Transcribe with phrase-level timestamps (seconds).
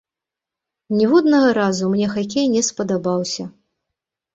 [1.01, 3.43] Ніводнага разу мне хакей не спадабаўся.